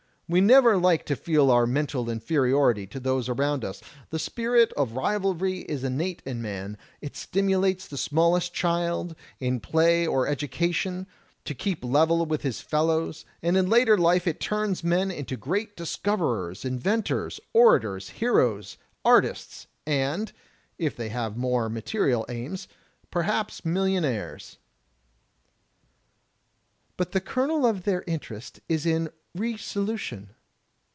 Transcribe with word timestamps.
We 0.33 0.39
never 0.39 0.77
like 0.77 1.05
to 1.07 1.17
feel 1.17 1.51
our 1.51 1.67
mental 1.67 2.09
inferiority 2.09 2.87
to 2.87 3.01
those 3.01 3.27
aroxmd 3.27 3.65
us. 3.65 3.81
The 4.11 4.17
spirit 4.17 4.71
of 4.77 4.93
rivalry 4.93 5.63
is 5.63 5.83
innate 5.83 6.21
in 6.25 6.41
man; 6.41 6.77
it 7.01 7.17
stimulates 7.17 7.85
the 7.85 7.97
smallest 7.97 8.53
child, 8.53 9.13
in 9.41 9.59
play 9.59 10.07
or 10.07 10.29
education, 10.29 11.05
to 11.43 11.53
keep 11.53 11.83
level 11.83 12.25
with 12.25 12.43
his 12.43 12.61
fellows, 12.61 13.25
and 13.41 13.57
in 13.57 13.69
later 13.69 13.97
life 13.97 14.25
it 14.25 14.39
turns 14.39 14.85
men 14.85 15.11
into 15.11 15.35
great 15.35 15.75
discoverers, 15.75 16.63
inventors, 16.63 17.41
orators, 17.51 18.11
heroes, 18.11 18.77
artists 19.03 19.67
and 19.85 20.31
(if 20.77 20.95
they 20.95 21.09
have 21.09 21.35
more 21.35 21.67
material 21.67 22.25
aims) 22.29 22.69
perhaps 23.09 23.65
mil 23.65 23.83
lionaires." 23.83 24.59
But 26.95 27.11
the 27.11 27.19
kernel 27.19 27.65
of 27.65 27.83
their 27.83 28.05
interest 28.07 28.61
is 28.69 28.87
re 29.33 29.55
solution. 29.55 30.29